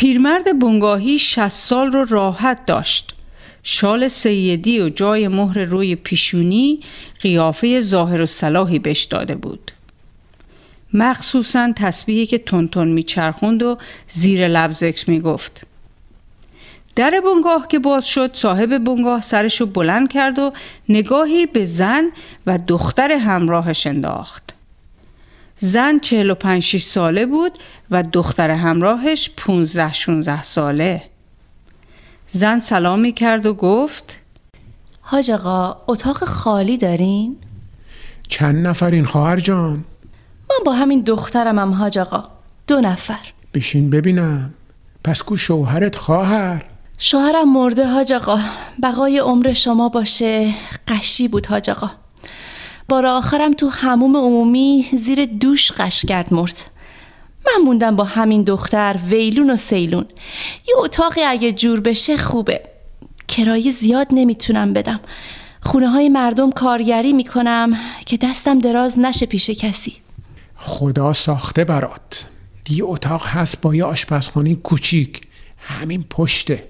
پیرمرد 0.00 0.58
بنگاهی 0.58 1.18
60 1.18 1.48
سال 1.48 1.92
رو 1.92 2.04
راحت 2.04 2.66
داشت. 2.66 3.14
شال 3.62 4.08
سیدی 4.08 4.80
و 4.80 4.88
جای 4.88 5.28
مهر 5.28 5.58
روی 5.58 5.96
پیشونی 5.96 6.80
قیافه 7.20 7.80
ظاهر 7.80 8.20
و 8.20 8.26
صلاحی 8.26 8.78
بهش 8.78 9.04
داده 9.04 9.34
بود. 9.34 9.70
مخصوصا 10.94 11.72
تسبیحی 11.76 12.26
که 12.26 12.38
تونتون 12.38 12.88
میچرخوند 12.88 13.62
و 13.62 13.78
زیر 14.08 14.48
لب 14.48 14.72
ذکر 14.72 15.10
می‌گفت. 15.10 15.66
در 16.96 17.22
بنگاه 17.24 17.68
که 17.68 17.78
باز 17.78 18.06
شد 18.06 18.30
صاحب 18.34 18.78
بنگاه 18.78 19.22
سرشو 19.22 19.66
بلند 19.66 20.12
کرد 20.12 20.38
و 20.38 20.52
نگاهی 20.88 21.46
به 21.46 21.64
زن 21.64 22.10
و 22.46 22.58
دختر 22.68 23.12
همراهش 23.12 23.86
انداخت. 23.86 24.54
زن 25.62 25.98
45 25.98 26.76
ساله 26.76 27.26
بود 27.26 27.58
و 27.90 28.02
دختر 28.02 28.50
همراهش 28.50 29.30
15 29.36 29.92
16 29.92 30.42
ساله. 30.42 31.02
زن 32.26 32.58
سلامی 32.58 33.12
کرد 33.12 33.46
و 33.46 33.54
گفت 33.54 34.18
حاج 35.00 35.30
آقا 35.30 35.76
اتاق 35.88 36.24
خالی 36.24 36.78
دارین؟ 36.78 37.36
چند 38.28 38.66
نفرین 38.66 39.04
خواهر 39.04 39.40
جان؟ 39.40 39.84
من 40.50 40.64
با 40.66 40.72
همین 40.72 41.00
دخترم 41.00 41.58
هم 41.58 41.72
حاج 41.74 41.98
آقا. 41.98 42.24
دو 42.66 42.80
نفر. 42.80 43.32
بشین 43.54 43.90
ببینم. 43.90 44.54
پس 45.04 45.22
کو 45.22 45.36
شوهرت 45.36 45.96
خواهر؟ 45.96 46.64
شوهرم 46.98 47.52
مرده 47.52 47.86
حاج 47.86 48.12
آقا. 48.12 48.38
بقای 48.82 49.18
عمر 49.18 49.52
شما 49.52 49.88
باشه. 49.88 50.54
قشی 50.88 51.28
بود 51.28 51.46
حاج 51.46 51.70
آقا. 51.70 51.90
بار 52.90 53.06
آخرم 53.06 53.52
تو 53.52 53.68
هموم 53.68 54.16
عمومی 54.16 54.86
زیر 54.98 55.24
دوش 55.24 55.72
قش 55.72 56.06
کرد 56.06 56.34
مرد. 56.34 56.70
من 57.46 57.64
موندم 57.64 57.96
با 57.96 58.04
همین 58.04 58.42
دختر 58.42 58.96
ویلون 59.08 59.50
و 59.50 59.56
سیلون. 59.56 60.06
یه 60.68 60.74
اتاقی 60.78 61.22
اگه 61.22 61.52
جور 61.52 61.80
بشه 61.80 62.16
خوبه. 62.16 62.62
کرایه 63.28 63.72
زیاد 63.72 64.06
نمی‌تونم 64.12 64.72
بدم. 64.72 65.00
خونه 65.62 65.88
های 65.88 66.08
مردم 66.08 66.50
کارگری 66.50 67.12
می‌کنم 67.12 67.76
که 68.06 68.16
دستم 68.16 68.58
دراز 68.58 68.98
نشه 68.98 69.26
پیش 69.26 69.50
کسی. 69.50 69.96
خدا 70.56 71.12
ساخته 71.12 71.64
برات. 71.64 72.26
یه 72.70 72.84
اتاق 72.84 73.26
هست 73.26 73.60
با 73.60 73.74
یه 73.74 73.84
آشپزخانه 73.84 74.54
کوچیک. 74.54 75.20
همین 75.58 76.04
پشته. 76.10 76.68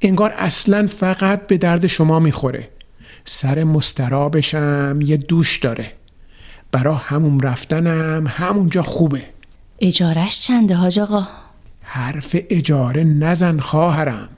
انگار 0.00 0.34
اصلا 0.36 0.86
فقط 0.86 1.46
به 1.46 1.58
درد 1.58 1.86
شما 1.86 2.18
می‌خوره. 2.18 2.68
سر 3.24 3.64
مسترابشم 3.64 4.98
یه 5.02 5.16
دوش 5.16 5.58
داره. 5.58 5.92
برا 6.72 6.94
همون 6.94 7.40
رفتنم 7.40 8.26
همونجا 8.26 8.82
خوبه. 8.82 9.22
اجارش 9.80 10.40
چنده 10.40 10.74
حاج 10.74 10.98
آقا؟ 10.98 11.28
حرف 11.82 12.36
اجاره 12.50 13.04
نزن 13.04 13.58
خواهرم. 13.58 14.28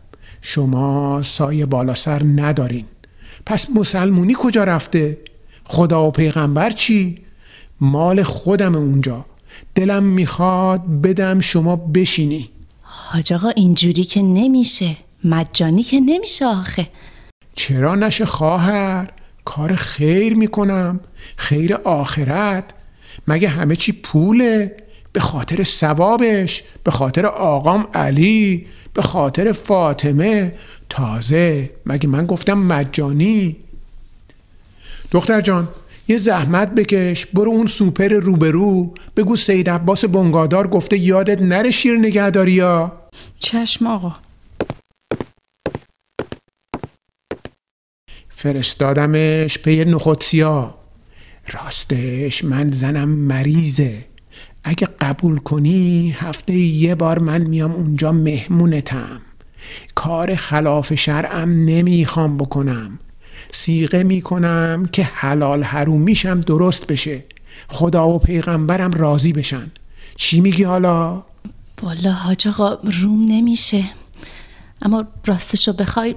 شما 0.43 1.23
سایه 1.23 1.67
بالا 1.67 1.95
سر 1.95 2.23
ندارین. 2.23 2.85
پس 3.47 3.67
مسلمونی 3.71 4.35
کجا 4.39 4.65
رفته؟ 4.65 5.19
خدا 5.65 6.09
و 6.09 6.11
پیغمبر 6.11 6.71
چی؟ 6.71 7.19
مال 7.81 8.23
خودم 8.23 8.75
اونجا. 8.75 9.25
دلم 9.75 10.03
می‌خواد 10.03 10.87
بدم 10.87 11.41
شما 11.41 11.77
بشینی. 11.77 12.51
حاج 12.83 13.33
آقا 13.33 13.49
اینجوری 13.49 14.05
که 14.05 14.23
نمیشه. 14.23 14.97
مجانی 15.25 15.83
که 15.83 16.01
نمیشه 16.01 16.47
آخه. 16.47 16.89
چرا 17.55 17.95
نشه 17.95 18.25
خواهر؟ 18.25 19.11
کار 19.45 19.75
خیر 19.75 20.35
می‌کنم. 20.35 21.01
خیر 21.37 21.75
آخرت. 21.75 22.65
مگه 23.29 23.49
همه 23.49 23.77
چی 23.77 23.93
پوله؟ 23.93 24.77
به 25.13 25.21
خاطر 25.21 25.63
ثوابش 25.63 26.63
به 26.85 26.91
خاطر 26.91 27.27
آقام 27.27 27.87
علی 27.95 28.67
به 28.95 29.03
خاطر 29.03 29.53
فاطمه. 29.53 30.55
تازه 30.89 31.71
مگه 31.87 32.09
من 32.09 32.27
گفتم 32.27 32.59
مجانی؟ 32.59 33.57
دختر 35.11 35.41
جان 35.41 35.69
یه 36.09 36.17
زحمت 36.17 36.75
بکش. 36.75 37.27
برو 37.27 37.51
اون 37.51 37.67
سوپر 37.67 38.09
روبرو. 38.09 38.95
بگو 39.17 39.37
سید 39.37 39.71
عباس 39.71 40.05
بنگادار 40.05 40.69
گفته 40.69 40.99
یادت 40.99 41.43
نره 41.43 41.71
شیر 41.71 41.99
نگهداری 41.99 42.53
یا 42.53 42.93
چشم 43.39 43.87
آقا. 43.87 44.15
فرستادمش 48.43 49.59
پی 49.59 49.85
نخودسیا 49.85 50.75
راستش 51.53 52.45
من 52.45 52.71
زنم 52.71 53.09
مریضه. 53.09 54.05
اگه 54.65 54.89
قبول 55.01 55.39
کنی 55.39 56.15
هفته 56.19 56.53
یه 56.55 56.95
بار 56.95 57.19
من 57.19 57.41
میام 57.41 57.73
اونجا 57.73 58.13
مهمونتم. 58.13 59.21
کار 59.95 60.35
خلاف 60.35 60.95
شرعم 60.95 61.65
نمی‌خوام 61.65 62.37
بکنم. 62.37 62.99
سیغه 63.53 64.03
می‌کنم 64.03 64.89
که 64.93 65.03
حلال 65.03 65.63
حرومیشم 65.63 66.41
درست 66.41 66.87
بشه. 66.87 67.25
خدا 67.69 68.09
و 68.09 68.19
پیغمبرم 68.19 68.91
راضی 68.91 69.33
بشن. 69.33 69.71
چی 70.17 70.41
میگی 70.41 70.63
حالا؟ 70.63 71.25
والا 71.83 72.13
حاج 72.13 72.49
آقا 72.49 72.75
روم 72.75 73.25
نمیشه. 73.29 73.85
اما 74.83 75.05
راستشو 75.27 75.73
بخوای 75.73 76.15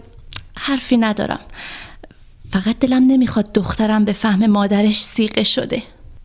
حرفی 0.58 0.98
ندارم. 0.98 1.40
فقط 2.56 2.80
دلم 2.80 3.04
نمی‌خواد 3.04 3.54
دخترم 3.54 4.06
به 4.06 4.14
فهم 4.14 4.46
مادرش 4.46 5.04
سیقه 5.04 5.44
شده. 5.44 5.84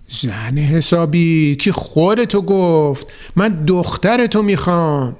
زن 0.08 0.58
حسابی 0.58 1.56
که 1.56 1.72
خودتو 1.72 2.42
گفت. 2.42 3.06
من 3.36 3.64
دخترتو 3.64 4.42
می‌خوام. 4.42 5.16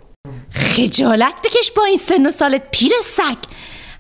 خجالت 0.51 1.35
بکش 1.45 1.71
با 1.77 1.85
این 1.85 1.97
سن 1.97 2.27
و 2.27 2.31
سالت 2.31 2.63
پیر 2.71 2.93
سگ. 3.05 3.37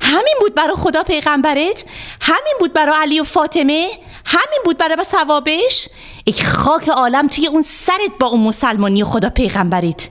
همین 0.00 0.34
بود 0.40 0.54
برا 0.54 0.74
خدا 0.74 1.02
پیغمبرت. 1.02 1.84
همین 2.20 2.54
بود 2.60 2.72
برا 2.72 2.94
علی 2.96 3.20
و 3.20 3.24
فاطمه. 3.24 3.88
همین 4.24 4.60
بود 4.64 4.78
برا 4.78 5.04
ثوابش. 5.04 5.88
ای 6.24 6.32
خاک 6.32 6.88
عالم 6.88 7.28
توی 7.28 7.46
اون 7.46 7.62
سرت 7.62 8.18
با 8.20 8.26
اون 8.26 8.40
مسلمانی 8.40 9.02
و 9.02 9.06
خدا 9.06 9.30
پیغمبرت. 9.30 10.08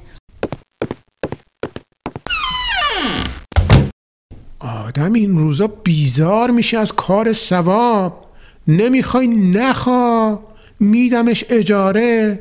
آدم 5.10 5.16
این 5.16 5.38
روزا 5.38 5.68
بیزار 5.68 6.52
میشه 6.52 6.78
از 6.78 6.94
کار 6.94 7.34
سواب 7.34 8.26
نمی‌خوای 8.68 9.28
نخوا. 9.28 10.40
میدمش 10.80 11.46
اجاره. 11.50 12.40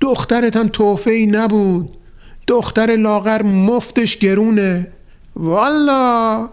دخترتم 0.00 0.68
توفه 0.68 1.10
ای 1.10 1.26
نبود. 1.26 1.90
دختر 2.46 2.96
لاغر 2.96 3.42
مفتش 3.42 4.18
گرونه. 4.18 4.86
والا! 5.36 6.50